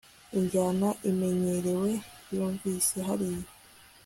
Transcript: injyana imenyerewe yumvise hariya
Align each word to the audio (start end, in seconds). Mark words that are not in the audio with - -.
injyana 0.37 0.87
imenyerewe 1.09 1.91
yumvise 2.33 2.95
hariya 3.07 3.45